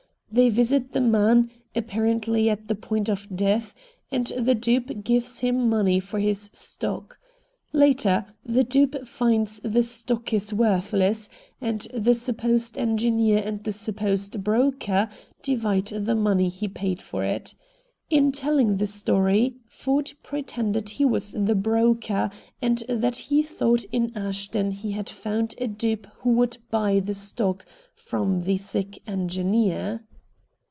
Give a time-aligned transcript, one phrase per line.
[0.33, 3.73] They visit the man, apparently at the point of death,
[4.11, 7.19] and the dupe gives him money for his stock.
[7.73, 11.27] Later the dupe finds the stock is worthless,
[11.59, 15.09] and the supposed engineer and the supposed broker
[15.43, 17.53] divide the money he paid for it.
[18.09, 22.29] In telling the story Ford pretended he was the broker
[22.61, 27.13] and that he thought in Ashton he had found a dupe who would buy the
[27.15, 27.65] stock
[27.95, 30.05] from the sick engineer.